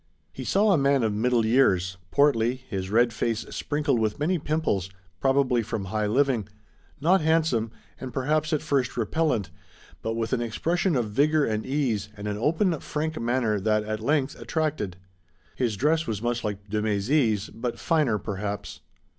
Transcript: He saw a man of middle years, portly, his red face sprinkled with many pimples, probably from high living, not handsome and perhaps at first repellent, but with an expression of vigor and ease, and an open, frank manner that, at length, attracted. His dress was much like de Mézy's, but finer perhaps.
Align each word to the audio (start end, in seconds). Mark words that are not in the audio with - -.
He 0.33 0.43
saw 0.43 0.71
a 0.71 0.79
man 0.79 1.03
of 1.03 1.13
middle 1.13 1.45
years, 1.45 1.97
portly, 2.09 2.55
his 2.55 2.89
red 2.89 3.13
face 3.13 3.45
sprinkled 3.51 3.99
with 3.99 4.17
many 4.19 4.39
pimples, 4.39 4.89
probably 5.19 5.61
from 5.61 5.85
high 5.85 6.07
living, 6.07 6.49
not 6.99 7.21
handsome 7.21 7.69
and 7.99 8.11
perhaps 8.11 8.51
at 8.51 8.63
first 8.63 8.97
repellent, 8.97 9.51
but 10.01 10.15
with 10.15 10.33
an 10.33 10.41
expression 10.41 10.95
of 10.95 11.11
vigor 11.11 11.45
and 11.45 11.67
ease, 11.67 12.09
and 12.17 12.27
an 12.27 12.39
open, 12.39 12.79
frank 12.79 13.19
manner 13.21 13.59
that, 13.59 13.83
at 13.83 13.99
length, 13.99 14.35
attracted. 14.41 14.97
His 15.55 15.77
dress 15.77 16.07
was 16.07 16.19
much 16.19 16.43
like 16.43 16.67
de 16.67 16.81
Mézy's, 16.81 17.51
but 17.51 17.77
finer 17.77 18.17
perhaps. 18.17 18.79